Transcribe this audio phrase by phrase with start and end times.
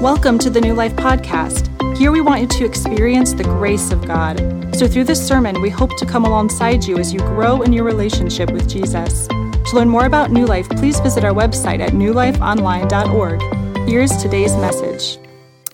[0.00, 1.68] Welcome to the New Life Podcast.
[1.94, 4.38] Here we want you to experience the grace of God.
[4.74, 7.84] So, through this sermon, we hope to come alongside you as you grow in your
[7.84, 9.28] relationship with Jesus.
[9.28, 13.86] To learn more about New Life, please visit our website at newlifeonline.org.
[13.86, 15.18] Here's today's message.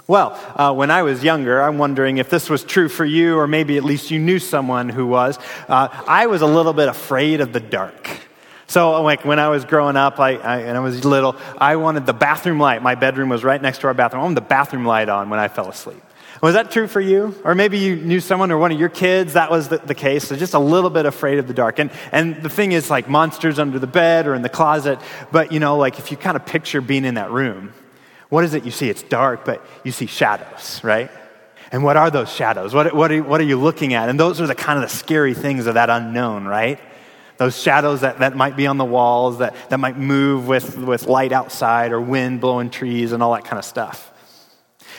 [0.09, 3.47] Well, uh, when I was younger, I'm wondering if this was true for you, or
[3.47, 5.39] maybe at least you knew someone who was.
[5.69, 8.26] Uh, I was a little bit afraid of the dark.
[8.69, 12.05] So, like when I was growing up, I, I, and I was little, I wanted
[12.05, 12.83] the bathroom light.
[12.83, 14.21] My bedroom was right next to our bathroom.
[14.21, 16.03] I wanted the bathroom light on when I fell asleep.
[16.43, 17.35] Was that true for you?
[17.45, 20.27] Or maybe you knew someone or one of your kids that was the, the case.
[20.29, 21.79] So just a little bit afraid of the dark.
[21.79, 24.99] And, and the thing is, like monsters under the bed or in the closet.
[25.33, 27.73] But, you know, like if you kind of picture being in that room,
[28.29, 28.91] what is it you see?
[28.91, 31.11] It's dark, but you see shadows, right?
[31.73, 32.75] And what are those shadows?
[32.75, 34.09] What, what, are, what are you looking at?
[34.09, 36.79] And those are the kind of the scary things of that unknown, right?
[37.39, 41.07] Those shadows that, that might be on the walls, that, that might move with, with
[41.07, 44.13] light outside or wind blowing trees and all that kind of stuff.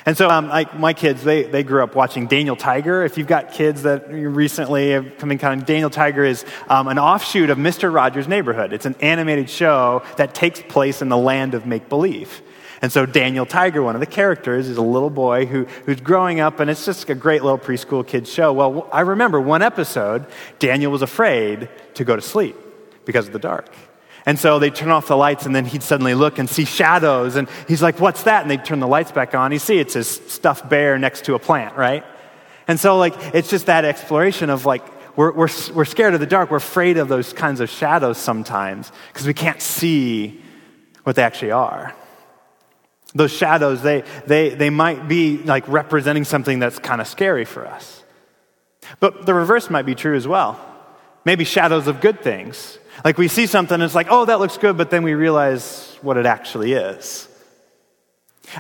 [0.07, 3.03] And so, um, like my kids, they, they grew up watching Daniel Tiger.
[3.03, 6.87] If you've got kids that recently have come in kind of, Daniel Tiger is um,
[6.87, 7.93] an offshoot of Mr.
[7.93, 8.71] Rogers' Neighborhood.
[8.71, 12.41] It's an animated show that takes place in the land of make believe.
[12.81, 16.39] And so Daniel Tiger, one of the characters, is a little boy who, who's growing
[16.39, 18.53] up, and it's just a great little preschool kids show.
[18.53, 20.25] Well, I remember one episode,
[20.59, 22.55] Daniel was afraid to go to sleep
[23.03, 23.67] because of the dark.
[24.27, 27.37] And so they turn off the lights, and then he'd suddenly look and see shadows,
[27.37, 28.41] and he's like, What's that?
[28.41, 29.53] And they turn the lights back on.
[29.53, 32.03] You see, it's his stuffed bear next to a plant, right?
[32.67, 34.83] And so, like, it's just that exploration of like,
[35.15, 36.51] we're, we're, we're scared of the dark.
[36.51, 40.41] We're afraid of those kinds of shadows sometimes because we can't see
[41.03, 41.95] what they actually are.
[43.15, 47.65] Those shadows, they, they, they might be like representing something that's kind of scary for
[47.65, 48.03] us.
[48.99, 50.59] But the reverse might be true as well.
[51.23, 52.77] Maybe shadows of good things.
[53.03, 55.97] Like we see something and it's like, oh, that looks good, but then we realize
[56.01, 57.27] what it actually is.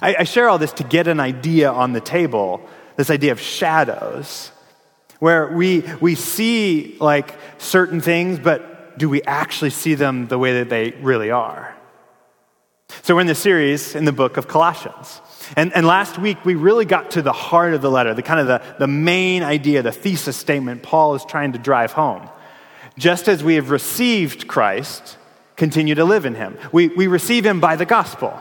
[0.01, 2.61] I, I share all this to get an idea on the table,
[2.97, 4.51] this idea of shadows,
[5.19, 10.59] where we, we see like certain things, but do we actually see them the way
[10.59, 11.73] that they really are?
[13.03, 15.21] So, we're in the series in the book of Colossians.
[15.55, 18.39] And, and last week, we really got to the heart of the letter, the kind
[18.39, 22.29] of the, the main idea, the thesis statement Paul is trying to drive home.
[22.97, 25.17] Just as we have received Christ,
[25.55, 26.57] continue to live in him.
[26.71, 28.39] We, we receive him by the gospel.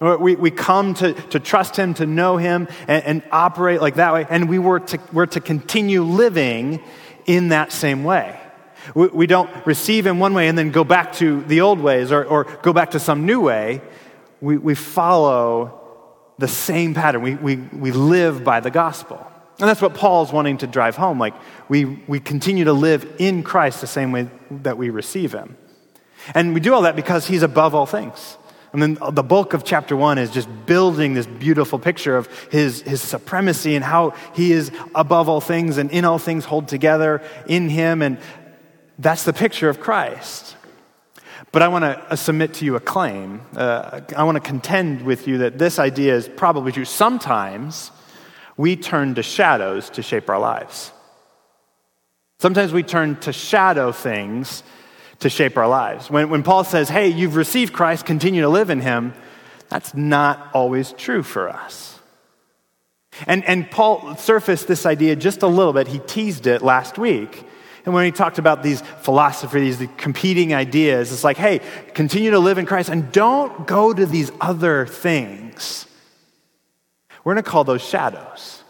[0.00, 4.12] We, we come to, to trust him, to know him, and, and operate like that
[4.12, 4.26] way.
[4.28, 6.82] And we were to, we're to continue living
[7.26, 8.38] in that same way.
[8.94, 12.10] We, we don't receive in one way and then go back to the old ways
[12.10, 13.80] or, or go back to some new way.
[14.40, 15.80] We, we follow
[16.38, 17.22] the same pattern.
[17.22, 19.24] We, we, we live by the gospel.
[19.62, 21.20] And that's what Paul's wanting to drive home.
[21.20, 21.34] Like,
[21.68, 25.56] we, we continue to live in Christ the same way that we receive him.
[26.34, 28.36] And we do all that because he's above all things.
[28.72, 32.82] And then the bulk of chapter one is just building this beautiful picture of his,
[32.82, 37.22] his supremacy and how he is above all things and in all things hold together
[37.46, 38.18] in him and
[38.98, 40.56] that's the picture of Christ.
[41.52, 43.42] But I want to uh, submit to you a claim.
[43.54, 46.84] Uh, I want to contend with you that this idea is probably true.
[46.84, 47.92] Sometimes
[48.62, 50.92] we turn to shadows to shape our lives.
[52.38, 54.62] Sometimes we turn to shadow things
[55.18, 56.08] to shape our lives.
[56.08, 59.14] When, when Paul says, hey, you've received Christ, continue to live in him,
[59.68, 61.98] that's not always true for us.
[63.26, 65.88] And, and Paul surfaced this idea just a little bit.
[65.88, 67.44] He teased it last week
[67.84, 71.60] and when he talked about these philosophies, the competing ideas, it's like, hey,
[71.94, 75.86] continue to live in Christ and don't go to these other things.
[77.24, 78.62] We're going to call those shadows.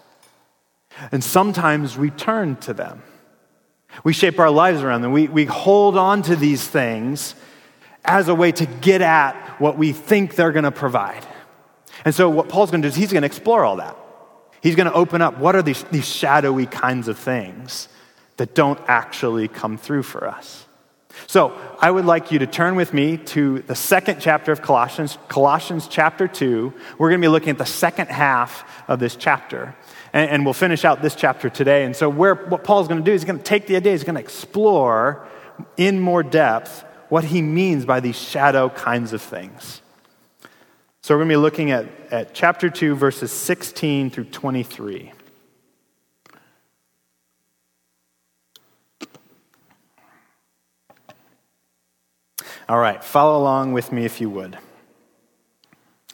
[1.11, 3.03] And sometimes we turn to them.
[4.05, 5.13] We shape our lives around them.
[5.13, 7.35] We, we hold on to these things
[8.05, 11.27] as a way to get at what we think they're going to provide.
[12.05, 13.97] And so, what Paul's going to do is he's going to explore all that.
[14.63, 17.89] He's going to open up what are these, these shadowy kinds of things
[18.39, 20.67] that don't actually come through for us.
[21.27, 25.19] So, I would like you to turn with me to the second chapter of Colossians,
[25.29, 26.73] Colossians chapter 2.
[26.99, 29.75] We're going to be looking at the second half of this chapter.
[30.13, 31.85] And, and we'll finish out this chapter today.
[31.85, 33.93] And so, where, what Paul's going to do is he's going to take the idea,
[33.93, 35.27] he's going to explore
[35.77, 39.81] in more depth what he means by these shadow kinds of things.
[41.03, 45.13] So, we're going to be looking at, at chapter 2, verses 16 through 23.
[52.69, 54.59] All right, follow along with me if you would.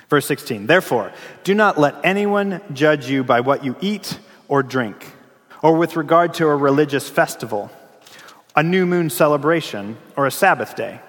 [0.08, 1.12] Verse 16 Therefore,
[1.44, 4.18] do not let anyone judge you by what you eat
[4.48, 5.12] or drink,
[5.62, 7.70] or with regard to a religious festival,
[8.56, 11.00] a new moon celebration, or a Sabbath day.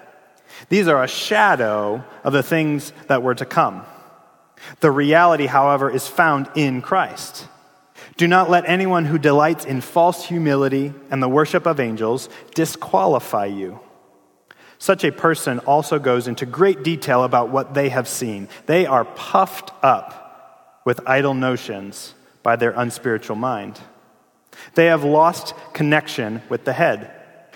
[0.68, 3.84] These are a shadow of the things that were to come.
[4.80, 7.46] The reality, however, is found in Christ.
[8.18, 13.46] Do not let anyone who delights in false humility and the worship of angels disqualify
[13.46, 13.80] you.
[14.80, 18.48] Such a person also goes into great detail about what they have seen.
[18.64, 23.78] They are puffed up with idle notions by their unspiritual mind.
[24.74, 27.10] They have lost connection with the head,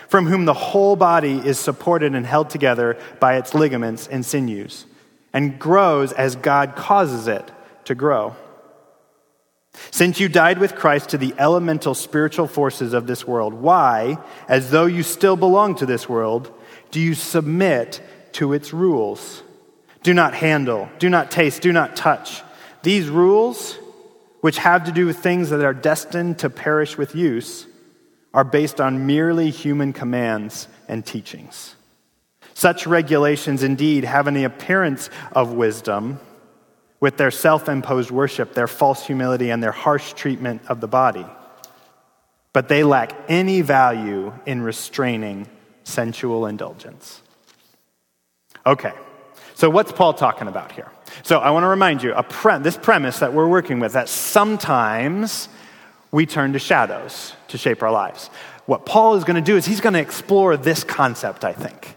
[0.06, 4.85] from whom the whole body is supported and held together by its ligaments and sinews,
[5.32, 7.50] and grows as God causes it
[7.87, 8.37] to grow.
[9.91, 14.70] Since you died with Christ to the elemental spiritual forces of this world, why, as
[14.70, 16.53] though you still belong to this world,
[16.94, 18.00] do you submit
[18.35, 19.43] to its rules?
[20.05, 22.41] Do not handle, do not taste, do not touch.
[22.85, 23.76] These rules,
[24.43, 27.67] which have to do with things that are destined to perish with use,
[28.32, 31.75] are based on merely human commands and teachings.
[32.55, 36.20] Such regulations indeed have an appearance of wisdom
[37.00, 41.26] with their self imposed worship, their false humility, and their harsh treatment of the body.
[42.52, 45.49] But they lack any value in restraining
[45.84, 47.22] sensual indulgence.
[48.66, 48.92] Okay,
[49.54, 50.90] so what's Paul talking about here?
[51.22, 55.48] So I want to remind you pre- this premise that we're working with that sometimes
[56.10, 58.28] we turn to shadows to shape our lives.
[58.66, 61.96] What Paul is going to do is he's going to explore this concept, I think.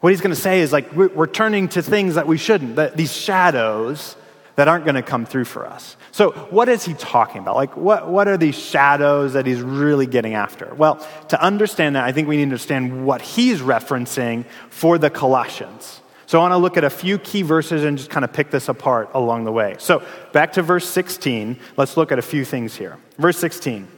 [0.00, 2.76] What he's going to say is like we're, we're turning to things that we shouldn't,
[2.76, 4.16] that these shadows
[4.56, 5.96] that aren't going to come through for us.
[6.12, 7.56] So, what is he talking about?
[7.56, 10.72] Like, what, what are these shadows that he's really getting after?
[10.74, 15.10] Well, to understand that, I think we need to understand what he's referencing for the
[15.10, 16.00] Colossians.
[16.26, 18.50] So, I want to look at a few key verses and just kind of pick
[18.50, 19.76] this apart along the way.
[19.78, 20.02] So,
[20.32, 22.98] back to verse 16, let's look at a few things here.
[23.18, 23.88] Verse 16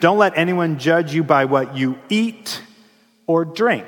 [0.00, 2.62] Don't let anyone judge you by what you eat
[3.26, 3.86] or drink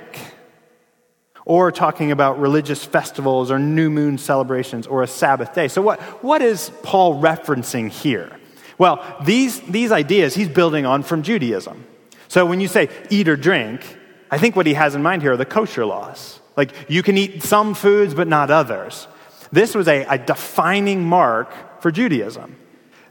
[1.44, 5.68] or talking about religious festivals or new moon celebrations or a Sabbath day.
[5.68, 8.30] So, what, what is Paul referencing here?
[8.78, 11.84] Well, these, these ideas he's building on from Judaism.
[12.28, 13.82] So, when you say eat or drink,
[14.30, 16.40] I think what he has in mind here are the kosher laws.
[16.56, 19.08] Like, you can eat some foods, but not others.
[19.52, 22.56] This was a, a defining mark for Judaism.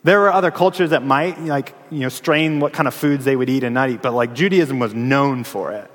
[0.03, 3.35] There were other cultures that might, like, you know, strain what kind of foods they
[3.35, 5.88] would eat and not eat, but like Judaism was known for it.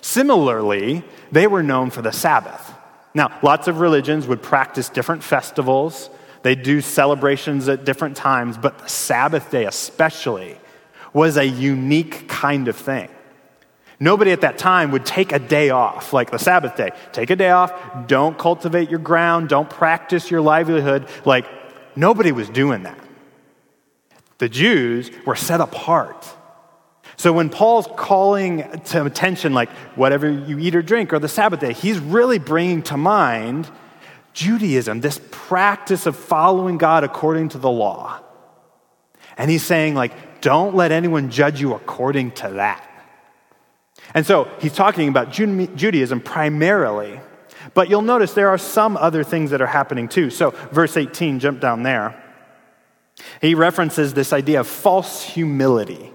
[0.00, 2.72] Similarly, they were known for the Sabbath.
[3.14, 6.10] Now, lots of religions would practice different festivals,
[6.42, 10.56] they do celebrations at different times, but the Sabbath day, especially,
[11.12, 13.08] was a unique kind of thing.
[13.98, 16.90] Nobody at that time would take a day off, like the Sabbath day.
[17.12, 17.72] Take a day off,
[18.06, 21.08] don't cultivate your ground, don't practice your livelihood.
[21.24, 21.46] Like,
[21.96, 23.00] nobody was doing that.
[24.38, 26.28] The Jews were set apart.
[27.16, 31.60] So when Paul's calling to attention, like whatever you eat or drink or the Sabbath
[31.60, 33.70] day, he's really bringing to mind
[34.34, 38.20] Judaism, this practice of following God according to the law.
[39.38, 42.82] And he's saying, like, don't let anyone judge you according to that.
[44.14, 47.18] And so he's talking about Judaism primarily,
[47.72, 50.30] but you'll notice there are some other things that are happening too.
[50.30, 52.22] So, verse 18, jump down there.
[53.40, 56.12] He references this idea of false humility.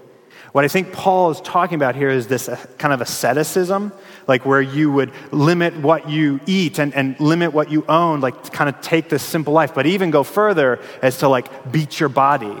[0.52, 3.90] What I think Paul is talking about here is this uh, kind of asceticism,
[4.28, 8.52] like where you would limit what you eat and, and limit what you own, like
[8.52, 12.10] kind of take this simple life, but even go further as to like beat your
[12.10, 12.54] body.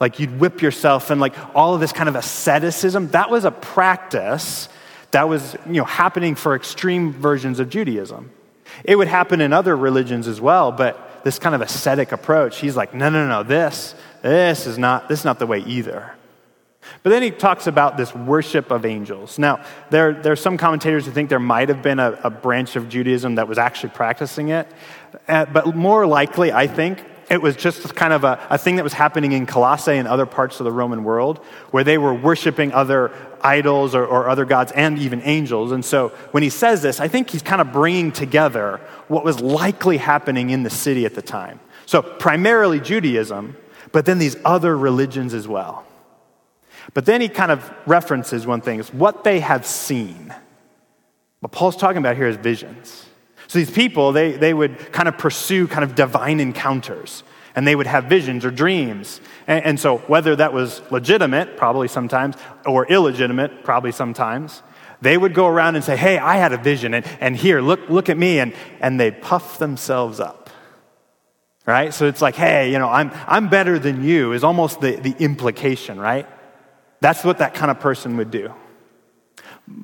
[0.00, 3.08] Like you'd whip yourself and like all of this kind of asceticism.
[3.08, 4.70] That was a practice
[5.10, 8.30] that was you know, happening for extreme versions of Judaism.
[8.84, 12.74] It would happen in other religions as well, but this kind of ascetic approach, he's
[12.74, 16.14] like, no, no, no, this, this is not, this is not the way either.
[17.02, 19.38] But then he talks about this worship of angels.
[19.38, 22.76] Now, there, there are some commentators who think there might have been a, a branch
[22.76, 24.66] of Judaism that was actually practicing it.
[25.28, 28.82] Uh, but more likely, I think, it was just kind of a, a thing that
[28.82, 31.38] was happening in Colossae and other parts of the Roman world
[31.70, 35.72] where they were worshiping other idols or, or other gods and even angels.
[35.72, 39.40] And so when he says this, I think he's kind of bringing together what was
[39.40, 41.60] likely happening in the city at the time.
[41.86, 43.56] So primarily Judaism,
[43.92, 45.86] but then these other religions as well.
[46.92, 50.34] But then he kind of references one thing is what they have seen.
[51.40, 53.06] What Paul's talking about here is visions.
[53.48, 57.22] So these people, they, they would kind of pursue kind of divine encounters,
[57.54, 59.20] and they would have visions or dreams.
[59.46, 62.36] And, and so whether that was legitimate, probably sometimes,
[62.66, 64.62] or illegitimate, probably sometimes,
[65.02, 67.88] they would go around and say, Hey, I had a vision, and, and here, look,
[67.90, 70.50] look at me, and, and they puff themselves up.
[71.66, 71.94] Right?
[71.94, 75.14] So it's like, hey, you know, I'm, I'm better than you, is almost the, the
[75.18, 76.26] implication, right?
[77.04, 78.54] That's what that kind of person would do.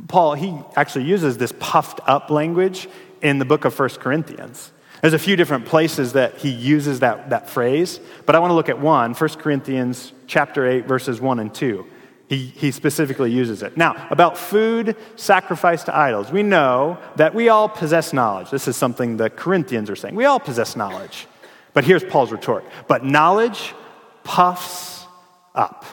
[0.09, 2.89] Paul, he actually uses this puffed up language
[3.21, 4.73] in the book of First Corinthians.
[5.03, 8.55] There's a few different places that he uses that, that phrase, but I want to
[8.55, 11.87] look at one, 1 Corinthians chapter 8, verses 1 and 2.
[12.31, 13.77] He, he specifically uses it.
[13.77, 18.51] Now, about food sacrificed to idols, we know that we all possess knowledge.
[18.51, 20.15] This is something the Corinthians are saying.
[20.15, 21.27] We all possess knowledge.
[21.75, 22.65] But here's Paul's retort.
[22.89, 23.75] But knowledge
[24.25, 25.05] puffs
[25.55, 25.85] up.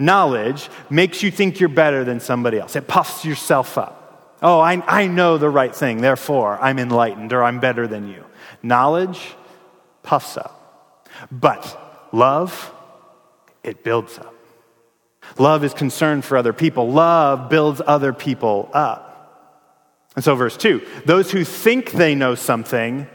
[0.00, 2.74] Knowledge makes you think you're better than somebody else.
[2.74, 4.38] It puffs yourself up.
[4.42, 8.24] Oh, I, I know the right thing, therefore I'm enlightened or I'm better than you.
[8.62, 9.20] Knowledge
[10.02, 11.06] puffs up.
[11.30, 12.72] But love,
[13.62, 14.34] it builds up.
[15.38, 16.90] Love is concerned for other people.
[16.90, 19.10] Love builds other people up.
[20.16, 23.06] And so, verse 2 those who think they know something,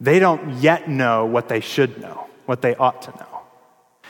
[0.00, 3.35] they don't yet know what they should know, what they ought to know.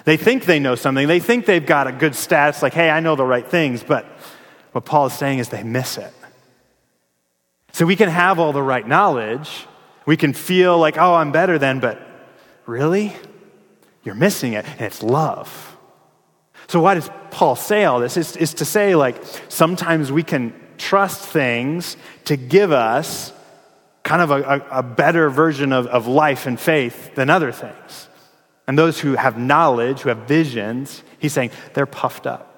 [0.05, 1.09] They think they know something.
[1.09, 4.05] They think they've got a good status, like, hey, I know the right things, but
[4.73, 6.13] what Paul is saying is they miss it.
[7.73, 9.67] So we can have all the right knowledge.
[10.07, 12.01] We can feel like, oh, I'm better than, but
[12.67, 13.13] really?
[14.05, 15.77] You're missing it, and it's love.
[16.69, 18.17] So, why does Paul say all this?
[18.17, 23.33] Is, is to say, like, sometimes we can trust things to give us
[24.03, 28.06] kind of a, a, a better version of, of life and faith than other things.
[28.67, 32.53] And those who have knowledge, who have visions, he's saying they're puffed up.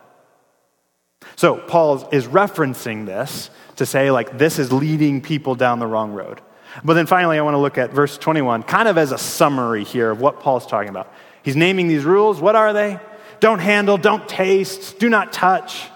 [1.37, 6.13] So, Paul is referencing this to say, like, this is leading people down the wrong
[6.13, 6.41] road.
[6.85, 9.85] But then finally, I want to look at verse 21, kind of as a summary
[9.85, 11.13] here of what Paul's talking about.
[11.43, 12.41] He's naming these rules.
[12.41, 13.01] What are they?
[13.41, 15.89] Don't handle, don't taste, do not touch.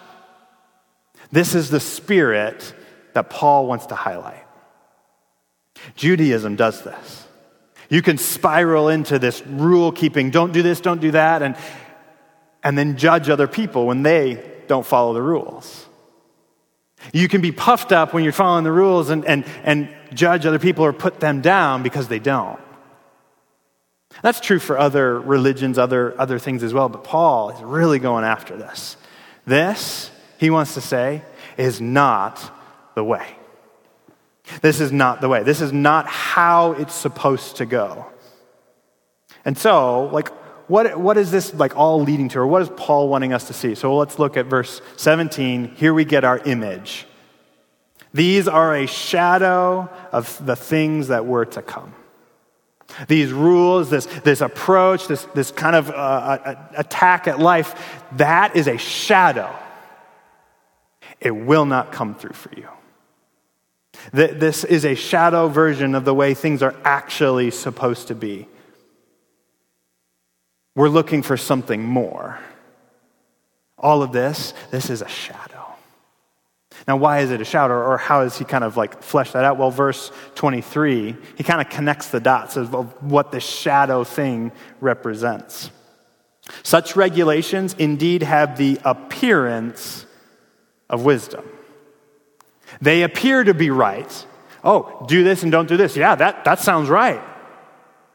[1.31, 2.75] This is the spirit
[3.15, 4.45] that Paul wants to highlight.
[5.97, 7.22] Judaism does this.
[7.93, 11.57] You can spiral into this rule keeping, don't do this, don't do that, and,
[12.65, 15.85] and then judge other people when they don't follow the rules.
[17.13, 20.59] You can be puffed up when you're following the rules and, and, and judge other
[20.59, 22.59] people or put them down because they don't.
[24.23, 28.25] That's true for other religions, other, other things as well, but Paul is really going
[28.25, 28.97] after this.
[29.45, 31.21] This, he wants to say,
[31.59, 32.41] is not
[32.95, 33.37] the way.
[34.61, 35.43] This is not the way.
[35.43, 38.07] This is not how it's supposed to go.
[39.45, 40.29] And so, like,
[40.69, 43.53] what, what is this like all leading to, or what is Paul wanting us to
[43.53, 43.75] see?
[43.75, 45.75] So let's look at verse 17.
[45.77, 47.07] Here we get our image.
[48.15, 51.95] These are a shadow of the things that were to come.
[53.09, 58.69] These rules, this, this approach, this, this kind of uh, attack at life, that is
[58.69, 59.55] a shadow.
[61.21, 62.69] It will not come through for you.
[64.13, 68.49] This is a shadow version of the way things are actually supposed to be.
[70.75, 72.39] We're looking for something more.
[73.79, 75.67] All of this, this is a shadow.
[76.89, 79.45] Now, why is it a shadow, or how does he kind of like flesh that
[79.45, 79.59] out?
[79.59, 85.71] Well, verse 23, he kind of connects the dots of what this shadow thing represents.
[86.63, 90.07] Such regulations indeed have the appearance
[90.91, 91.45] of wisdom.
[92.81, 94.27] They appear to be right.
[94.65, 95.97] Oh, do this and don't do this.
[95.97, 97.23] Yeah, that, that sounds right.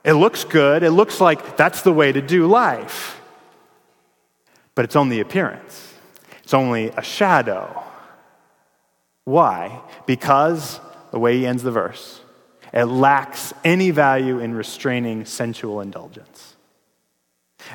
[0.04, 0.84] It looks good.
[0.84, 3.20] It looks like that's the way to do life.
[4.74, 5.94] But it's only appearance,
[6.44, 7.84] it's only a shadow.
[9.26, 9.82] Why?
[10.06, 10.80] Because
[11.12, 12.22] the way he ends the verse,
[12.72, 16.56] it lacks any value in restraining sensual indulgence.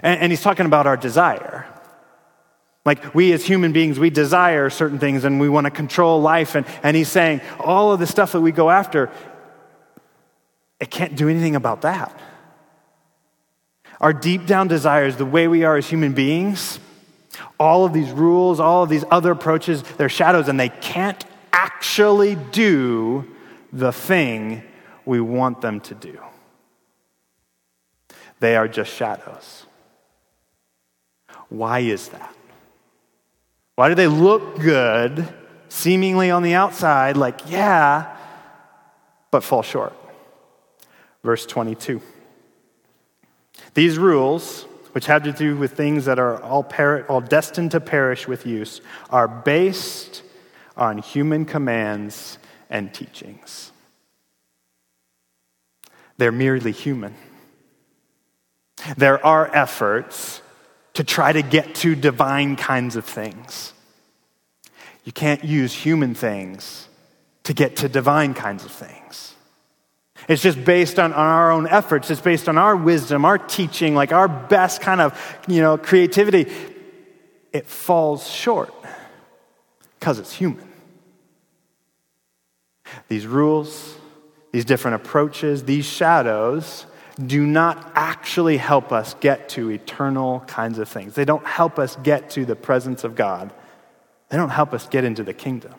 [0.02, 1.66] And, and he's talking about our desire.
[2.84, 6.54] Like we as human beings, we desire certain things and we want to control life.
[6.54, 9.10] And, and he's saying all of the stuff that we go after,
[10.80, 12.18] it can't do anything about that.
[14.00, 16.80] Our deep down desires, the way we are as human beings,
[17.58, 22.34] all of these rules, all of these other approaches, they're shadows and they can't actually
[22.34, 23.30] do
[23.72, 24.64] the thing
[25.04, 26.18] we want them to do.
[28.40, 29.66] They are just shadows.
[31.48, 32.31] Why is that?
[33.74, 35.26] Why do they look good,
[35.68, 38.16] seemingly on the outside, like, yeah,
[39.30, 39.94] but fall short?
[41.24, 42.02] Verse 22.
[43.74, 46.70] These rules, which have to do with things that are all,
[47.08, 50.22] all destined to perish with use, are based
[50.76, 52.38] on human commands
[52.68, 53.72] and teachings.
[56.18, 57.14] They're merely human.
[58.96, 60.41] There are efforts
[60.94, 63.72] to try to get to divine kinds of things.
[65.04, 66.88] You can't use human things
[67.44, 69.34] to get to divine kinds of things.
[70.28, 72.10] It's just based on, on our own efforts.
[72.10, 75.18] It's based on our wisdom, our teaching, like our best kind of,
[75.48, 76.52] you know, creativity.
[77.52, 78.72] It falls short
[79.98, 80.68] because it's human.
[83.08, 83.96] These rules,
[84.52, 86.86] these different approaches, these shadows,
[87.26, 91.14] do not actually help us get to eternal kinds of things.
[91.14, 93.52] They don't help us get to the presence of God.
[94.28, 95.74] They don't help us get into the kingdom.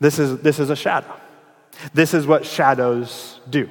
[0.00, 1.12] This is, this is a shadow.
[1.92, 3.68] This is what shadows do.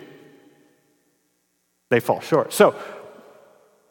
[1.90, 2.54] They fall short.
[2.54, 2.76] So,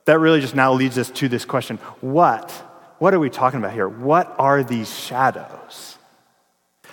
[0.04, 2.50] that really just now leads us to this question what?
[2.99, 3.88] What are we talking about here?
[3.88, 5.99] What are these shadows?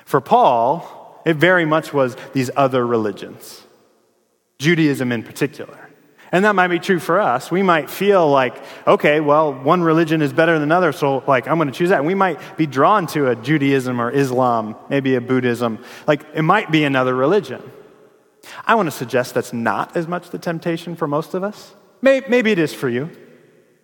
[0.05, 3.63] For Paul, it very much was these other religions,
[4.63, 5.77] Judaism in particular.
[6.31, 7.51] And that might be true for us.
[7.51, 8.55] We might feel like,
[8.87, 11.99] okay, well, one religion is better than another, so like I'm going to choose that.
[11.99, 15.77] And we might be drawn to a Judaism or Islam, maybe a Buddhism.
[16.07, 17.61] Like it might be another religion.
[18.65, 21.75] I want to suggest that's not as much the temptation for most of us.
[22.01, 23.11] Maybe, it is for you.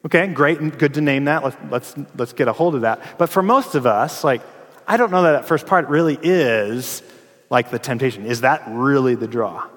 [0.05, 1.43] Okay, great and good to name that.
[1.43, 3.17] Let's, let's, let's get a hold of that.
[3.17, 4.41] But for most of us, like,
[4.87, 7.03] I don't know that that first part really is
[7.49, 8.25] like the temptation.
[8.25, 9.67] Is that really the draw?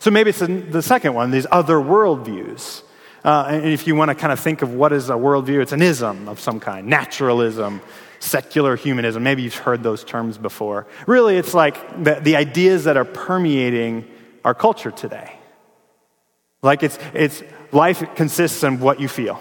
[0.00, 2.82] So maybe it's the second one, these other worldviews.
[3.24, 5.72] Uh, and if you want to kind of think of what is a worldview, it's
[5.72, 7.80] an ism of some kind naturalism,
[8.20, 9.22] secular humanism.
[9.22, 10.86] Maybe you've heard those terms before.
[11.06, 14.08] Really, it's like the, the ideas that are permeating
[14.44, 15.32] our culture today.
[16.62, 19.40] Like it's, it's life consists in what you feel.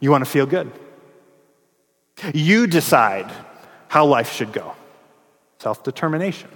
[0.00, 0.72] You want to feel good.
[2.34, 3.30] You decide
[3.88, 4.74] how life should go.
[5.58, 6.48] Self determination.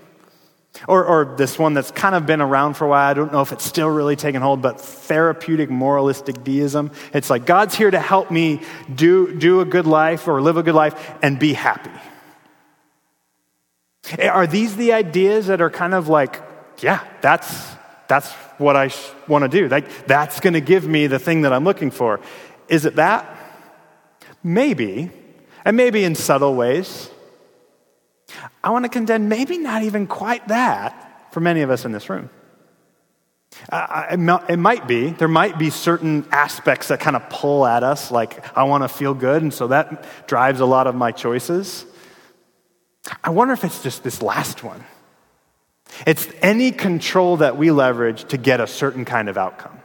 [0.89, 3.11] Or, or this one that's kind of been around for a while.
[3.11, 6.91] I don't know if it's still really taken hold, but therapeutic moralistic deism.
[7.13, 8.61] It's like God's here to help me
[8.95, 11.91] do, do a good life or live a good life and be happy.
[14.19, 16.43] Eh, are these the ideas that are kind of like,
[16.79, 17.75] yeah, that's,
[18.09, 18.91] that's what I
[19.27, 19.69] want to do?
[19.69, 22.21] Like, that's going to give me the thing that I'm looking for.
[22.69, 23.37] Is it that?
[24.43, 25.11] Maybe.
[25.65, 27.11] And maybe in subtle ways.
[28.63, 32.09] I want to contend maybe not even quite that for many of us in this
[32.09, 32.31] room.
[33.71, 34.07] Uh,
[34.49, 35.11] it might be.
[35.11, 38.89] There might be certain aspects that kind of pull at us, like I want to
[38.89, 41.87] feel good, and so that drives a lot of my choices.
[43.23, 44.85] I wonder if it's just this last one.
[46.07, 49.79] It's any control that we leverage to get a certain kind of outcome.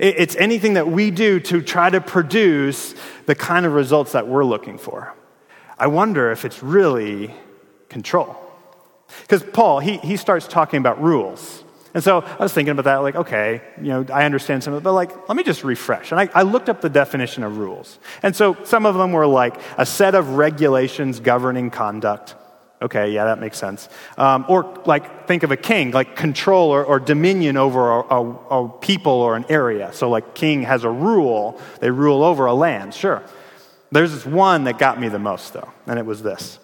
[0.00, 2.94] It's anything that we do to try to produce
[3.26, 5.12] the kind of results that we're looking for.
[5.78, 7.34] I wonder if it's really
[7.88, 8.36] control.
[9.22, 11.62] Because Paul, he, he starts talking about rules.
[11.94, 14.82] And so I was thinking about that, like, okay, you know, I understand some of
[14.82, 16.10] it, but like, let me just refresh.
[16.10, 18.00] And I, I looked up the definition of rules.
[18.22, 22.34] And so some of them were like a set of regulations governing conduct.
[22.82, 23.88] Okay, yeah, that makes sense.
[24.18, 28.64] Um, or like, think of a king, like control or, or dominion over a, a,
[28.64, 29.92] a people or an area.
[29.92, 33.22] So, like, king has a rule, they rule over a land, sure.
[33.94, 36.58] There's this one that got me the most, though, and it was this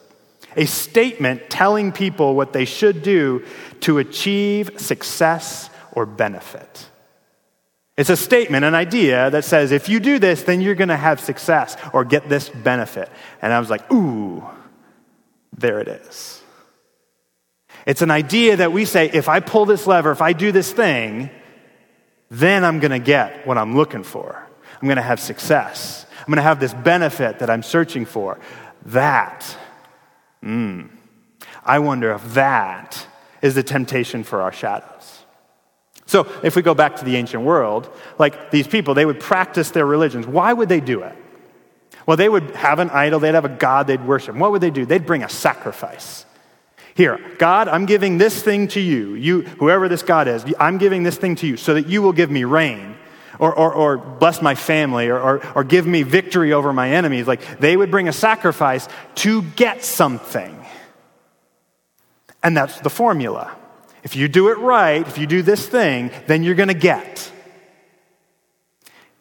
[0.56, 3.44] a statement telling people what they should do
[3.78, 6.88] to achieve success or benefit.
[7.96, 10.96] It's a statement, an idea that says, if you do this, then you're going to
[10.96, 13.08] have success or get this benefit.
[13.40, 14.44] And I was like, ooh,
[15.56, 16.42] there it is.
[17.86, 20.72] It's an idea that we say, if I pull this lever, if I do this
[20.72, 21.30] thing,
[22.28, 24.48] then I'm going to get what I'm looking for.
[24.80, 26.06] I'm going to have success.
[26.30, 28.38] I'm going to have this benefit that I'm searching for.
[28.86, 29.44] That,
[30.44, 30.88] mm,
[31.64, 33.04] I wonder if that
[33.42, 35.24] is the temptation for our shadows.
[36.06, 39.72] So, if we go back to the ancient world, like these people, they would practice
[39.72, 40.24] their religions.
[40.24, 41.16] Why would they do it?
[42.06, 44.36] Well, they would have an idol, they'd have a god they'd worship.
[44.36, 44.86] What would they do?
[44.86, 46.26] They'd bring a sacrifice.
[46.94, 49.14] Here, God, I'm giving this thing to you.
[49.14, 52.12] You, whoever this God is, I'm giving this thing to you so that you will
[52.12, 52.94] give me rain
[53.40, 57.26] or, or, or bless my family or, or, or give me victory over my enemies.
[57.26, 60.56] Like they would bring a sacrifice to get something.
[62.42, 63.56] And that's the formula.
[64.02, 67.32] If you do it right, if you do this thing, then you're going to get.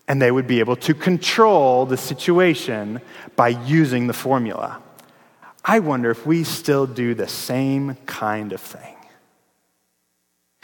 [0.08, 3.02] And they would be able to control the situation
[3.36, 4.82] by using the formula.
[5.64, 8.96] I wonder if we still do the same kind of thing.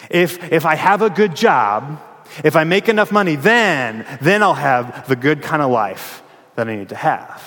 [0.10, 2.02] If, if I have a good job,
[2.44, 6.24] if I make enough money, then, then I'll have the good kind of life
[6.56, 7.44] that I need to have.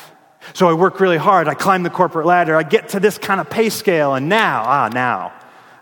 [0.54, 1.48] So I work really hard.
[1.48, 2.56] I climb the corporate ladder.
[2.56, 5.32] I get to this kind of pay scale, and now, ah, now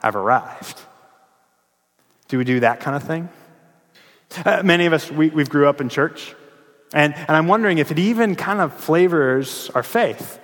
[0.03, 0.81] I've arrived.
[2.29, 3.29] Do we do that kind of thing?
[4.45, 6.35] Uh, many of us, we, we grew up in church,
[6.93, 10.41] and, and I'm wondering if it even kind of flavors our faith.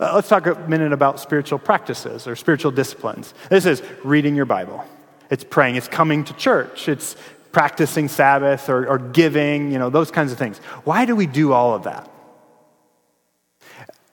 [0.00, 3.34] Uh, let's talk a minute about spiritual practices or spiritual disciplines.
[3.50, 4.84] This is reading your Bible.
[5.30, 5.76] It's praying.
[5.76, 6.88] It's coming to church.
[6.88, 7.16] It's
[7.56, 10.58] practicing Sabbath or, or giving, you know, those kinds of things.
[10.84, 12.06] Why do we do all of that?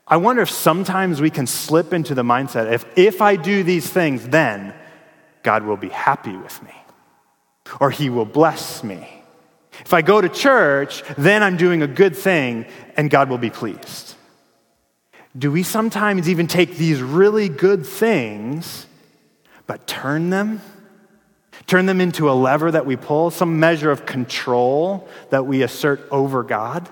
[0.08, 3.86] I wonder if sometimes we can slip into the mindset if, if I do these
[3.86, 4.72] things, then
[5.42, 6.72] God will be happy with me
[7.82, 9.06] or he will bless me.
[9.80, 12.64] If I go to church, then I'm doing a good thing
[12.96, 14.14] and God will be pleased.
[15.36, 18.86] Do we sometimes even take these really good things,
[19.66, 20.62] but turn them?
[21.66, 26.06] Turn them into a lever that we pull, some measure of control that we assert
[26.10, 26.88] over God?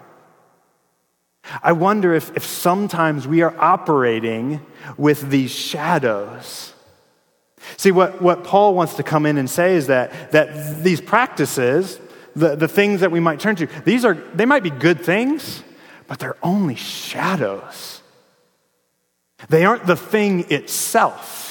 [1.62, 4.64] I wonder if, if sometimes we are operating
[4.96, 6.72] with these shadows.
[7.76, 11.98] See, what, what Paul wants to come in and say is that, that these practices,
[12.34, 15.62] the, the things that we might turn to, these are, they might be good things,
[16.06, 18.02] but they're only shadows.
[19.48, 21.41] They aren't the thing itself.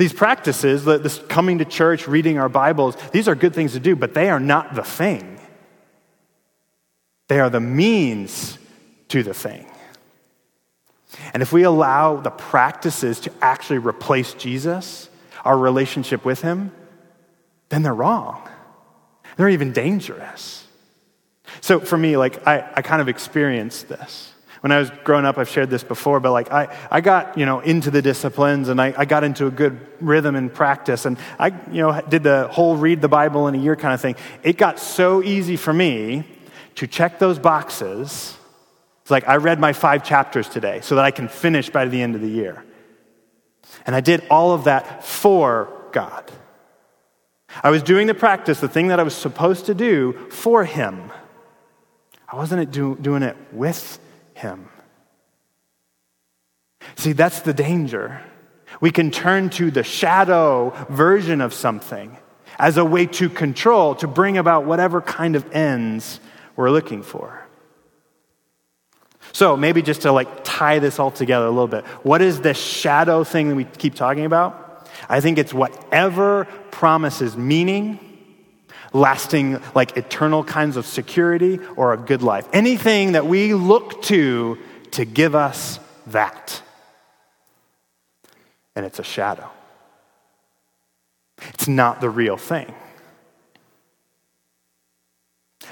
[0.00, 3.94] These practices, this coming to church, reading our Bibles, these are good things to do,
[3.94, 5.38] but they are not the thing.
[7.28, 8.56] They are the means
[9.08, 9.66] to the thing.
[11.34, 15.10] And if we allow the practices to actually replace Jesus,
[15.44, 16.72] our relationship with Him,
[17.68, 18.48] then they're wrong.
[19.36, 20.66] They're even dangerous.
[21.60, 24.32] So for me, like, I, I kind of experienced this.
[24.60, 27.46] When I was growing up, I've shared this before, but like, I, I got, you
[27.46, 31.18] know, into the disciplines and I, I got into a good rhythm and practice and
[31.38, 34.16] I, you know, did the whole read the Bible in a year kind of thing.
[34.42, 36.24] It got so easy for me
[36.74, 38.36] to check those boxes.
[39.00, 42.00] It's like I read my five chapters today so that I can finish by the
[42.00, 42.62] end of the year.
[43.86, 46.30] And I did all of that for God.
[47.62, 51.10] I was doing the practice, the thing that I was supposed to do for Him.
[52.28, 53.98] I wasn't do, doing it with
[54.40, 54.68] Him.
[56.96, 58.22] See, that's the danger.
[58.80, 62.16] We can turn to the shadow version of something
[62.58, 66.20] as a way to control, to bring about whatever kind of ends
[66.56, 67.46] we're looking for.
[69.32, 72.54] So, maybe just to like tie this all together a little bit, what is the
[72.54, 74.88] shadow thing that we keep talking about?
[75.08, 78.09] I think it's whatever promises meaning,
[78.92, 82.48] lasting, like eternal kinds of security, or a good life.
[82.52, 84.58] Anything that we look to
[84.92, 86.62] to give us that.
[88.76, 89.48] And it's a shadow,
[91.48, 92.72] it's not the real thing.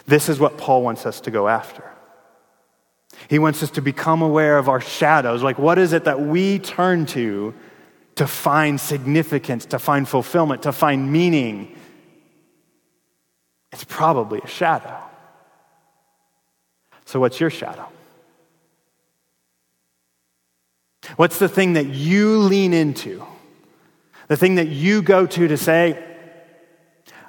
[0.06, 1.84] This is what Paul wants us to go after.
[3.28, 5.42] He wants us to become aware of our shadows.
[5.42, 7.54] Like, what is it that we turn to
[8.14, 11.76] to find significance, to find fulfillment, to find meaning?
[13.72, 14.96] It's probably a shadow.
[17.04, 17.88] So, what's your shadow?
[21.16, 23.24] What's the thing that you lean into?
[24.28, 26.04] The thing that you go to to say,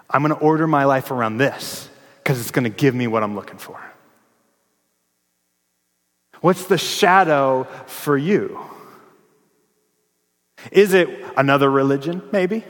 [0.09, 3.23] I'm going to order my life around this because it's going to give me what
[3.23, 3.79] I'm looking for.
[6.41, 8.59] What's the shadow for you?
[10.71, 12.63] Is it another religion, maybe?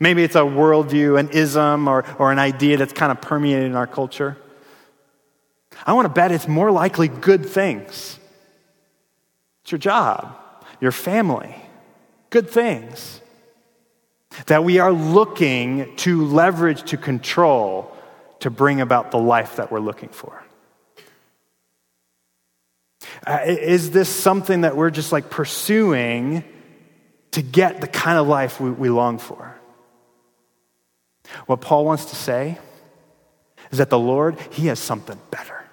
[0.00, 3.74] Maybe it's a worldview, an ism, or, or an idea that's kind of permeated in
[3.74, 4.36] our culture.
[5.86, 8.18] I want to bet it's more likely good things.
[9.62, 10.36] It's your job,
[10.80, 11.54] your family,
[12.30, 13.20] good things
[14.46, 17.94] that we are looking to leverage to control
[18.40, 20.42] to bring about the life that we're looking for?
[23.26, 26.44] Uh, is this something that we're just like pursuing
[27.32, 29.57] to get the kind of life we, we long for?
[31.46, 32.58] What Paul wants to say
[33.70, 35.64] is that the Lord, He has something better.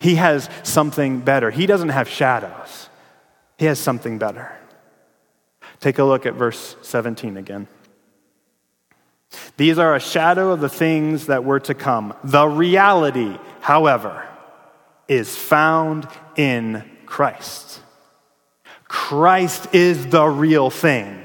[0.00, 1.50] He has something better.
[1.50, 2.88] He doesn't have shadows,
[3.58, 4.52] He has something better.
[5.80, 7.66] Take a look at verse 17 again.
[9.56, 12.14] These are a shadow of the things that were to come.
[12.22, 14.28] The reality, however,
[15.08, 17.80] is found in Christ.
[18.86, 21.24] Christ is the real thing.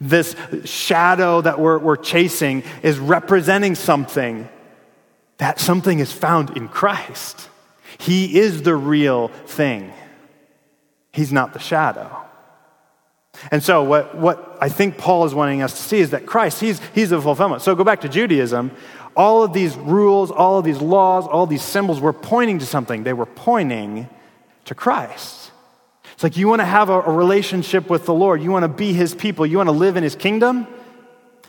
[0.00, 4.48] This shadow that we're, we're chasing is representing something.
[5.38, 7.48] That something is found in Christ.
[7.98, 9.92] He is the real thing.
[11.12, 12.24] He's not the shadow.
[13.50, 16.60] And so, what, what I think Paul is wanting us to see is that Christ,
[16.60, 17.62] he's, he's the fulfillment.
[17.62, 18.72] So, go back to Judaism.
[19.16, 23.04] All of these rules, all of these laws, all these symbols were pointing to something.
[23.04, 24.08] They were pointing
[24.64, 25.47] to Christ.
[26.18, 28.68] It's like you want to have a, a relationship with the Lord, you want to
[28.68, 30.66] be his people, you want to live in his kingdom.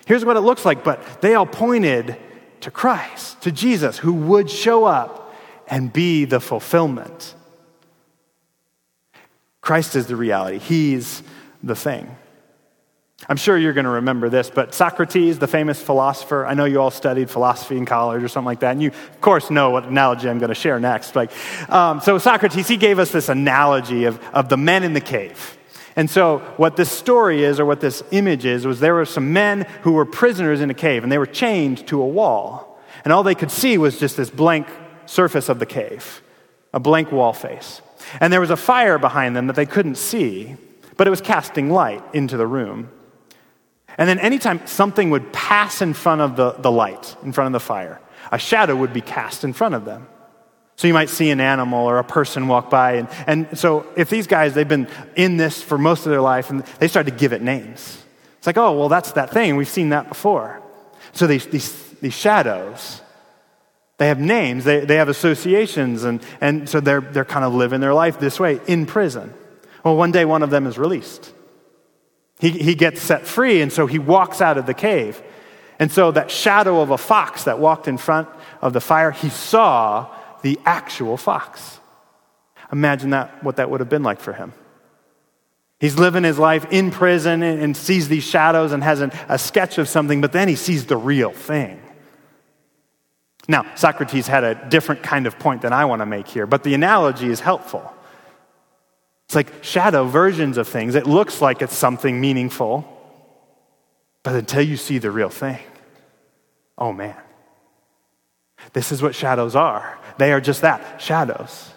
[0.06, 2.16] Here's what it looks like, but they all pointed
[2.62, 5.34] to Christ, to Jesus, who would show up
[5.68, 7.34] and be the fulfillment.
[9.60, 10.60] Christ is the reality.
[10.60, 11.24] He's
[11.64, 12.16] the thing.
[13.28, 16.80] I'm sure you're going to remember this, but Socrates, the famous philosopher, I know you
[16.80, 19.86] all studied philosophy in college or something like that, and you, of course, know what
[19.86, 21.16] analogy I'm going to share next.
[21.16, 21.32] Like,
[21.70, 25.58] um, so, Socrates, he gave us this analogy of, of the men in the cave.
[25.98, 29.34] And so, what this story is, or what this image is, was there were some
[29.34, 32.80] men who were prisoners in a cave, and they were chained to a wall.
[33.04, 34.68] And all they could see was just this blank
[35.06, 36.22] surface of the cave,
[36.74, 37.82] a blank wall face.
[38.22, 40.56] And there was a fire behind them that they couldn't see,
[40.96, 42.90] but it was casting light into the room.
[44.00, 47.54] And then anytime something would pass in front of the, the light, in front of
[47.54, 48.00] the fire,
[48.32, 50.08] a shadow would be cast in front of them.
[50.78, 52.94] So you might see an animal or a person walk by.
[52.94, 56.50] And, and so if these guys, they've been in this for most of their life,
[56.50, 58.02] and they start to give it names.
[58.38, 59.58] It's like, oh, well, that's that thing.
[59.58, 60.62] We've seen that before.
[61.12, 63.02] So these, these, these shadows,
[63.98, 67.82] they have names, they, they have associations, and, and so they're, they're kind of living
[67.82, 69.34] their life this way in prison.
[69.84, 71.34] Well, one day one of them is released.
[72.40, 75.22] He, he gets set free, and so he walks out of the cave.
[75.78, 78.28] And so that shadow of a fox that walked in front
[78.62, 80.08] of the fire, he saw
[80.42, 81.80] the actual fox.
[82.72, 84.54] Imagine that, what that would have been like for him.
[85.80, 89.78] He's living his life in prison and, sees these shadows and has an, a sketch
[89.78, 91.82] of something, but then he sees the real thing.
[93.48, 96.64] Now, Socrates had a different kind of point than I want to make here, but
[96.64, 97.94] the analogy is helpful.
[99.30, 100.96] It's like shadow versions of things.
[100.96, 102.84] It looks like it's something meaningful,
[104.24, 105.60] but until you see the real thing,
[106.80, 107.16] oh man.
[108.74, 110.00] This is what shadows are.
[110.18, 111.70] They are just that shadows.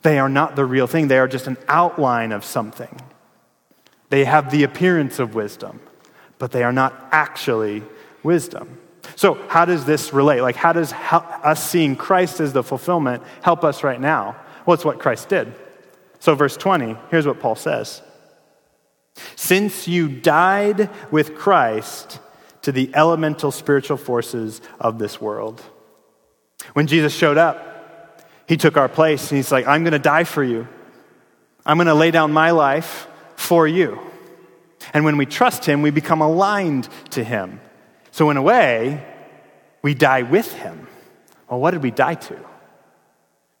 [0.00, 3.02] They are not the real thing, they are just an outline of something.
[4.08, 5.78] They have the appearance of wisdom,
[6.38, 7.82] but they are not actually
[8.22, 8.78] wisdom.
[9.14, 10.40] So, how does this relate?
[10.40, 14.36] Like, how does us seeing Christ as the fulfillment help us right now?
[14.64, 15.54] Well, it's what Christ did.
[16.22, 18.00] So, verse 20, here's what Paul says
[19.34, 22.20] Since you died with Christ
[22.62, 25.60] to the elemental spiritual forces of this world.
[26.74, 30.22] When Jesus showed up, he took our place and he's like, I'm going to die
[30.22, 30.68] for you.
[31.66, 33.98] I'm going to lay down my life for you.
[34.94, 37.60] And when we trust him, we become aligned to him.
[38.12, 39.04] So, in a way,
[39.82, 40.86] we die with him.
[41.50, 42.51] Well, what did we die to?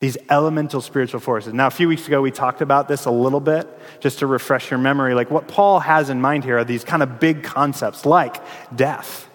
[0.02, 1.54] These elemental spiritual forces.
[1.54, 3.68] Now, a few weeks ago, we talked about this a little bit,
[4.00, 5.14] just to refresh your memory.
[5.14, 8.42] Like, what Paul has in mind here are these kind of big concepts, like
[8.74, 9.28] death.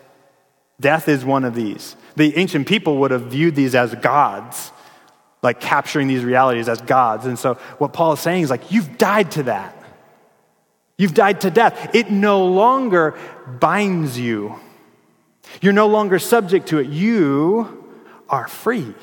[0.77, 1.95] Death is one of these.
[2.17, 4.73] The ancient people would have viewed these as gods,
[5.41, 7.25] like capturing these realities as gods.
[7.25, 9.73] And so, what Paul is saying is like, you've died to that.
[10.97, 11.95] You've died to death.
[11.95, 13.17] It no longer
[13.61, 14.59] binds you.
[15.61, 16.87] You're no longer subject to it.
[16.87, 17.85] You
[18.27, 18.93] are free.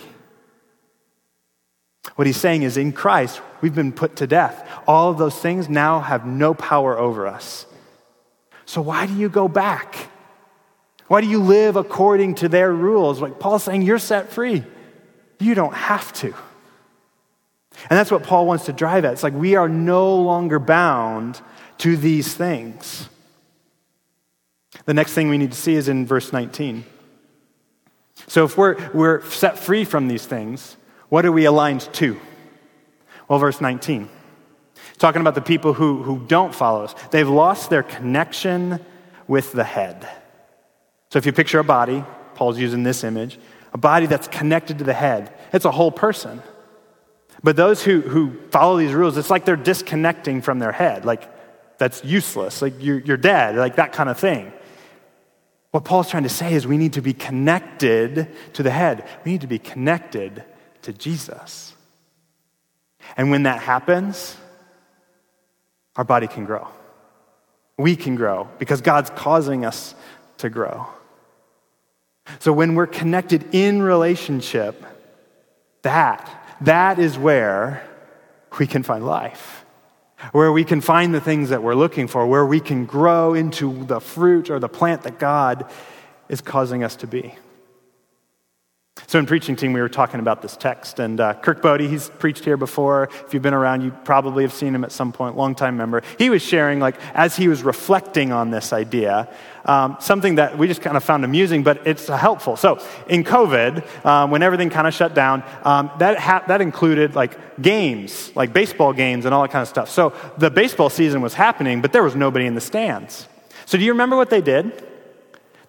[2.17, 4.69] What he's saying is, in Christ, we've been put to death.
[4.87, 7.67] All of those things now have no power over us.
[8.67, 10.11] So, why do you go back?
[11.09, 13.21] Why do you live according to their rules?
[13.21, 14.65] Like Paul's saying, you're set free.
[15.39, 16.35] You don't have to.
[17.91, 19.15] And that's what Paul wants to drive at.
[19.15, 21.41] It's like we are no longer bound
[21.79, 23.09] to these things.
[24.87, 26.85] The next thing we need to see is in verse 19.
[28.29, 30.77] So, if we're, we're set free from these things,
[31.09, 32.21] what are we aligned to?
[33.29, 34.09] Well, verse 19.
[34.99, 36.95] Talking about the people who, who don't follow us.
[37.11, 38.85] They've lost their connection
[39.27, 40.09] with the head.
[41.11, 43.39] So if you picture a body, Paul's using this image,
[43.73, 46.43] a body that's connected to the head, it's a whole person.
[47.43, 51.05] But those who, who follow these rules, it's like they're disconnecting from their head.
[51.05, 51.31] Like,
[51.79, 52.63] that's useless.
[52.63, 54.53] Like, you're, you're dead, like that kind of thing.
[55.73, 59.05] What Paul's trying to say is we need to be connected to the head.
[59.25, 60.45] We need to be connected
[60.85, 61.75] to Jesus.
[63.17, 64.37] And when that happens,
[65.97, 66.69] our body can grow.
[67.77, 69.95] We can grow because God's causing us
[70.39, 70.87] to grow.
[72.39, 74.83] So when we're connected in relationship,
[75.83, 77.87] that, that is where
[78.59, 79.65] we can find life.
[80.33, 83.85] Where we can find the things that we're looking for, where we can grow into
[83.85, 85.71] the fruit or the plant that God
[86.29, 87.35] is causing us to be.
[89.09, 92.11] So, in preaching team, we were talking about this text, and uh, Kirk Bodie, he's
[92.11, 93.09] preached here before.
[93.27, 96.03] If you've been around, you probably have seen him at some point, longtime member.
[96.17, 99.29] He was sharing, like, as he was reflecting on this idea,
[99.65, 102.57] um, something that we just kind of found amusing, but it's helpful.
[102.57, 107.17] So, in COVID, um, when everything kind of shut down, um, that, ha- that included,
[107.17, 109.91] like, games, like baseball games and all that kind of stuff.
[109.91, 113.29] So, the baseball season was happening, but there was nobody in the stands.
[113.67, 114.89] So, do you remember what they did?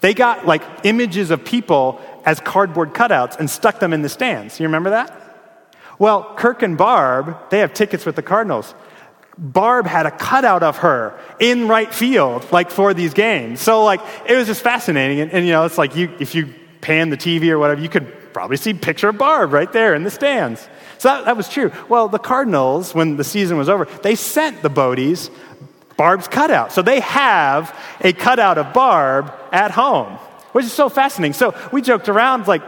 [0.01, 4.59] They got, like, images of people as cardboard cutouts and stuck them in the stands.
[4.59, 5.21] You remember that?
[5.99, 8.73] Well, Kirk and Barb, they have tickets with the Cardinals.
[9.38, 13.61] Barb had a cutout of her in right field, like for these games.
[13.61, 15.19] So, like, it was just fascinating.
[15.19, 17.89] And, and you know, it's like you, if you pan the TV or whatever, you
[17.89, 20.67] could probably see picture of Barb right there in the stands.
[20.97, 21.71] So that, that was true.
[21.89, 25.29] Well, the Cardinals, when the season was over, they sent the Bodeys
[25.97, 26.71] Barb's cutout.
[26.73, 30.17] So they have a cutout of Barb at home,
[30.55, 31.33] which is so fascinating.
[31.33, 32.61] So we joked around, like,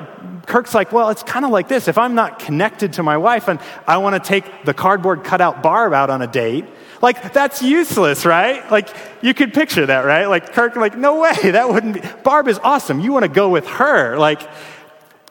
[0.46, 1.88] Kirk's like, well, it's kind of like this.
[1.88, 5.64] If I'm not connected to my wife and I want to take the cardboard cutout
[5.64, 6.66] Barb out on a date,
[7.02, 8.70] like, that's useless, right?
[8.70, 8.90] Like,
[9.22, 10.26] you could picture that, right?
[10.26, 12.02] Like, Kirk, like, no way, that wouldn't be.
[12.26, 13.00] Barb is awesome.
[13.00, 14.18] You want to go with her.
[14.18, 14.42] Like,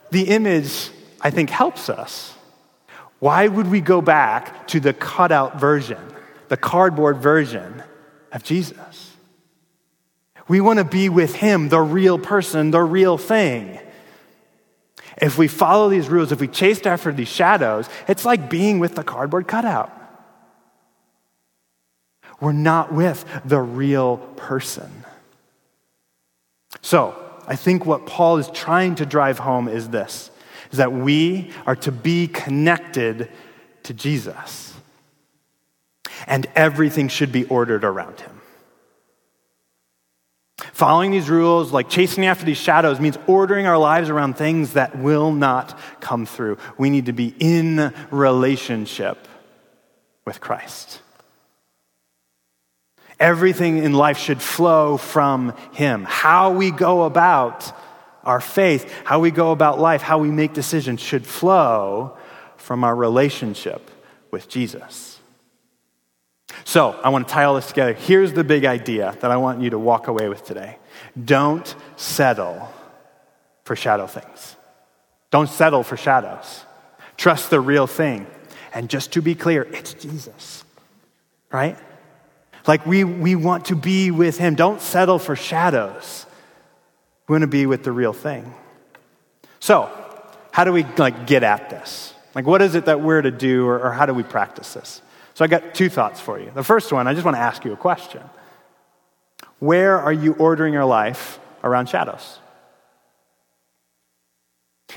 [0.09, 0.89] the image,
[1.21, 2.35] I think, helps us.
[3.19, 6.01] Why would we go back to the cutout version,
[6.49, 7.83] the cardboard version
[8.33, 9.06] of Jesus?
[10.49, 13.81] We want to be with him, the real person, the real thing.
[15.17, 18.95] If we follow these rules, if we chase after these shadows, it's like being with
[18.95, 19.93] the cardboard cutout.
[22.41, 25.05] We're not with the real person.
[26.83, 30.31] So, I think what Paul is trying to drive home is this
[30.73, 33.31] is that we are to be connected
[33.85, 34.75] to Jesus.
[36.27, 38.36] And everything should be ordered around him.
[40.77, 44.99] Following these rules, like chasing after these shadows, means ordering our lives around things that
[44.99, 46.59] will not come through.
[46.77, 49.27] We need to be in relationship
[50.27, 51.01] with Christ.
[53.19, 56.05] Everything in life should flow from Him.
[56.07, 57.73] How we go about
[58.23, 62.19] our faith, how we go about life, how we make decisions should flow
[62.59, 63.91] from our relationship
[64.31, 65.06] with Jesus.
[66.67, 67.93] So, I want to tie all this together.
[67.93, 70.79] Here's the big idea that I want you to walk away with today
[71.25, 72.69] don't settle
[73.63, 74.57] for shadow things.
[75.31, 76.65] Don't settle for shadows.
[77.17, 78.27] Trust the real thing.
[78.75, 80.65] And just to be clear, it's Jesus,
[81.53, 81.79] right?
[82.67, 84.57] Like we, we want to be with him.
[84.57, 86.27] Don't settle for shadows.
[87.29, 88.53] We want to be with the real thing.
[89.61, 89.89] So,
[90.51, 92.13] how do we like get at this?
[92.35, 95.01] Like, what is it that we're to do, or, or how do we practice this?
[95.37, 96.51] So, I got two thoughts for you.
[96.55, 98.23] The first one, I just want to ask you a question.
[99.59, 102.39] Where are you ordering your life around shadows?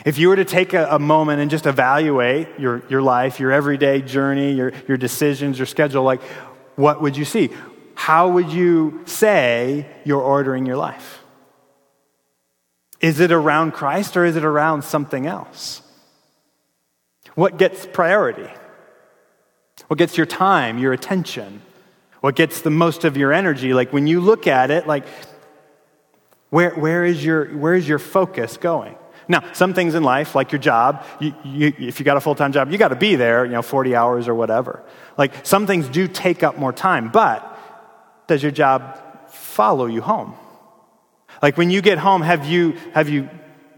[0.05, 3.51] If you were to take a, a, moment and just evaluate your, your life, your
[3.51, 6.21] everyday journey, your, your decisions, your schedule, like
[6.77, 7.49] what would you see?
[7.95, 11.21] How would you say you're ordering your life?
[13.01, 15.81] Is it around Christ or is it around something else?
[17.35, 18.49] What gets priority?
[19.89, 21.63] What gets your time, your attention?
[22.21, 23.73] What gets the most of your energy?
[23.73, 25.03] Like when you look at it, like
[26.51, 28.95] where, where, is, your, where is your focus going?
[29.27, 32.35] Now, some things in life, like your job, you, you, if you got a full
[32.35, 34.83] time job, you got to be there, you know, 40 hours or whatever.
[35.17, 37.57] Like some things do take up more time, but
[38.27, 40.35] does your job follow you home?
[41.41, 43.27] Like when you get home, have you, have you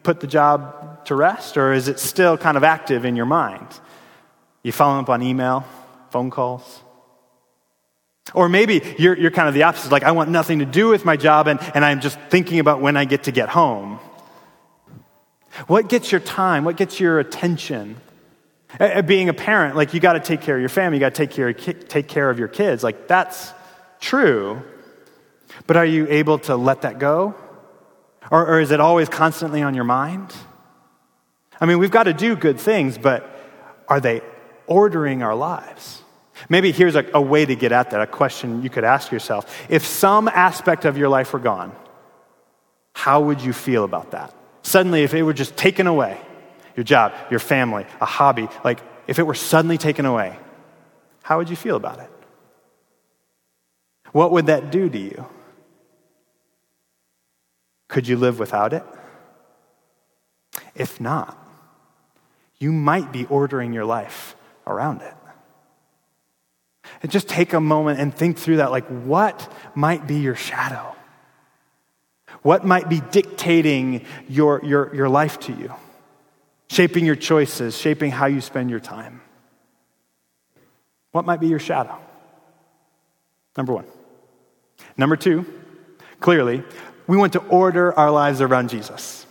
[0.04, 3.68] put the job to rest or is it still kind of active in your mind?
[4.62, 5.66] You following up on email,
[6.12, 6.82] phone calls?
[8.34, 11.04] Or maybe you're, you're kind of the opposite, like I want nothing to do with
[11.04, 14.00] my job and, and I'm just thinking about when I get to get home.
[15.68, 16.64] What gets your time?
[16.64, 17.98] What gets your attention?
[19.06, 21.26] Being a parent, like you got to take care of your family, you got to
[21.26, 22.84] take care, take care of your kids.
[22.84, 23.52] Like that's
[24.00, 24.62] true.
[25.68, 27.36] But are you able to let that go?
[28.30, 30.34] Or, or is it always constantly on your mind?
[31.60, 33.30] I mean, we've got to do good things, but
[33.90, 34.22] are they
[34.68, 36.01] ordering our lives?
[36.50, 39.66] Maybe here's a, a way to get at that, a question you could ask yourself.
[39.70, 41.76] If some aspect of your life were gone,
[42.94, 44.34] how would you feel about that?
[44.64, 46.20] Suddenly, if it were just taken away,
[46.76, 50.38] your job, your family, a hobby, like if it were suddenly taken away,
[51.24, 52.10] how would you feel about it?
[54.12, 55.26] What would that do to you?
[57.88, 58.84] Could you live without it?
[60.76, 61.38] If not,
[62.60, 65.14] you might be ordering your life around it.
[67.02, 70.96] And just take a moment and think through that like, what might be your shadow?
[72.44, 75.74] What might be dictating your, your, your life to you?
[76.70, 79.22] Shaping your choices, shaping how you spend your time.
[81.12, 81.98] What might be your shadow?
[83.58, 83.86] Number one.
[84.98, 85.46] Number two,
[86.20, 86.64] clearly,
[87.08, 89.26] we want to order our lives around Jesus.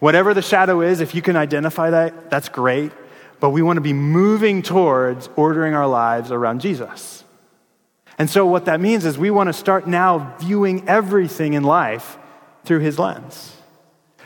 [0.00, 2.92] Whatever the shadow is, if you can identify that, that's great.
[3.40, 7.24] But we want to be moving towards ordering our lives around Jesus.
[8.18, 12.18] And so, what that means is we want to start now viewing everything in life
[12.64, 13.54] through his lens,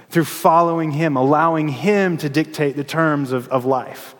[0.09, 4.15] through following him, allowing him to dictate the terms of, of life.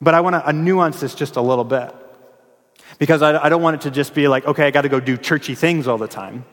[0.00, 1.94] But I want to nuance this just a little bit.
[2.98, 5.00] Because I, I don't want it to just be like, okay, I got to go
[5.00, 6.44] do churchy things all the time.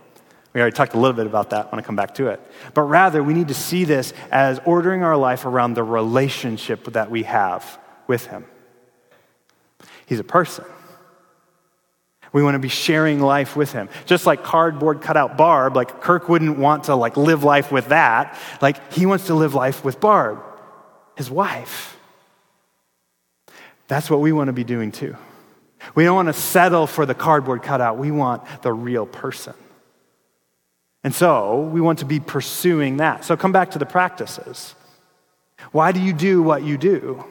[0.54, 1.68] We already talked a little bit about that.
[1.68, 2.42] I want to come back to it.
[2.74, 7.10] But rather, we need to see this as ordering our life around the relationship that
[7.10, 8.46] we have with Him.
[10.06, 10.66] He's a person.
[12.34, 13.90] We want to be sharing life with him.
[14.06, 18.40] Just like cardboard cutout Barb, like Kirk wouldn't want to like live life with that.
[18.62, 20.42] Like he wants to live life with Barb,
[21.18, 21.98] his wife.
[23.88, 25.18] That's what we want to be doing too.
[25.96, 27.98] We don't want to settle for the cardboard cutout.
[27.98, 29.54] We want the real person.
[31.04, 33.26] And so we want to be pursuing that.
[33.26, 34.76] So come back to the practices.
[35.72, 37.26] Why do you do what you do?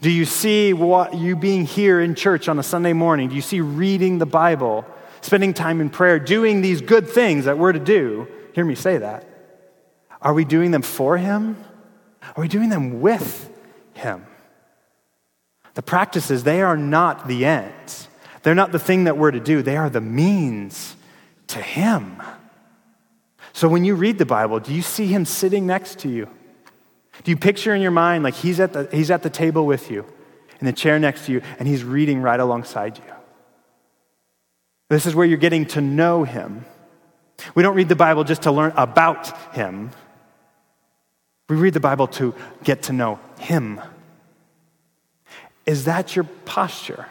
[0.00, 3.28] Do you see what you being here in church on a Sunday morning?
[3.28, 4.86] Do you see reading the Bible,
[5.20, 8.28] spending time in prayer, doing these good things that we're to do?
[8.54, 9.26] Hear me say that.
[10.20, 11.56] Are we doing them for Him?
[12.36, 13.50] Are we doing them with
[13.94, 14.24] Him?
[15.74, 18.08] The practices, they are not the ends.
[18.42, 20.96] They're not the thing that we're to do, they are the means
[21.52, 22.22] to Him.
[23.52, 26.28] So when you read the Bible, do you see Him sitting next to you?
[27.24, 29.90] Do you picture in your mind like he's at the, he's at the table with
[29.90, 30.04] you,
[30.60, 33.04] in the chair next to you, and he's reading right alongside you?
[34.88, 36.64] This is where you're getting to know him.
[37.54, 39.90] We don't read the Bible just to learn about him.
[41.48, 42.34] We read the Bible to
[42.64, 43.80] get to know him.
[45.66, 47.06] Is that your posture?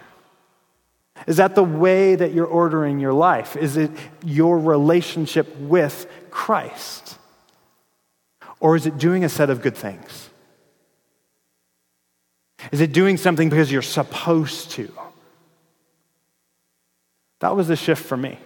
[1.28, 3.56] Is that the way that you're ordering your life?
[3.56, 3.92] Is it
[4.24, 7.18] your relationship with Christ?
[8.60, 10.30] Or is it doing a set of good things?
[12.72, 14.92] Is it doing something because you're supposed to?
[17.40, 18.38] That was the shift for me.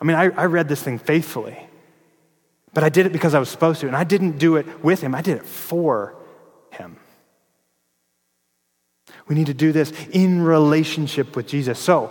[0.00, 1.58] I mean, I, I, read this thing faithfully,
[2.72, 5.00] but I did it because I was supposed to, and I didn't do it with
[5.00, 6.14] him, I did it for
[6.70, 6.99] him.
[9.30, 11.78] We need to do this in relationship with Jesus.
[11.78, 12.10] So,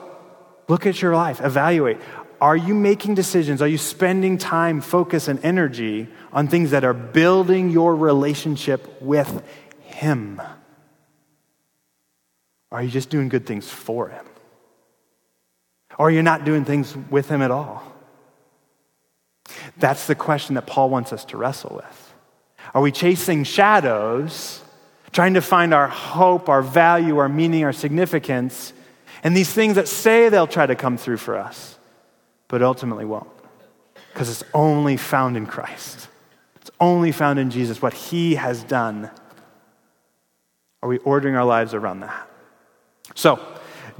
[0.70, 1.97] look at your life, evaluate.
[2.39, 3.61] Are you making decisions?
[3.61, 9.43] Are you spending time, focus, and energy on things that are building your relationship with
[9.82, 10.41] Him?
[12.72, 14.26] Are you just doing good things for Him?
[15.97, 17.84] Or are you not doing things with Him at all?
[19.76, 22.13] That's the question that Paul wants us to wrestle with.
[22.74, 24.63] Are we chasing shadows,
[25.12, 28.74] trying to find our hope, our value, our meaning, our significance,
[29.24, 31.78] and these things that say they'll try to come through for us?
[32.49, 33.30] but ultimately won't.
[34.12, 36.10] Because it's only found in Christ.
[36.57, 39.10] It's only found in Jesus, what He has done.
[40.84, 42.28] Are we ordering our lives around that?
[43.16, 43.39] So,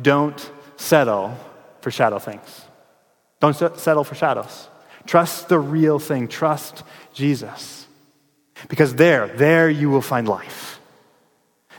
[0.02, 1.38] don't settle
[1.82, 2.62] for shadow things.
[3.40, 4.68] Don't settle for shadows.
[5.06, 6.28] Trust the real thing.
[6.28, 6.84] Trust
[7.14, 7.88] Jesus.
[8.68, 10.79] Because there, there you will find life.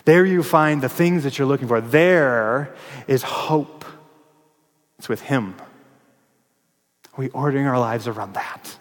[0.04, 1.80] There you find the things that you're looking for.
[1.80, 2.74] There
[3.06, 3.84] is hope.
[4.98, 5.54] It's with Him.
[7.14, 8.76] Are we ordering our lives around that?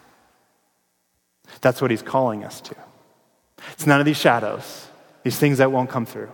[1.60, 2.74] That's what he's calling us to.
[3.72, 4.86] It's none of these shadows,
[5.22, 6.30] these things that won't come through.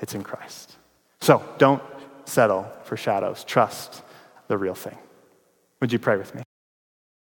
[0.00, 0.76] It's in Christ.
[1.20, 1.82] So don't
[2.24, 3.44] settle for shadows.
[3.44, 4.02] Trust
[4.48, 4.96] the real thing.
[5.80, 6.42] Would you pray with me?